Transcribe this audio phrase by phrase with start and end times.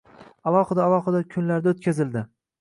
[0.51, 2.25] Alohida-alohida kunlarda o‘tkazildi.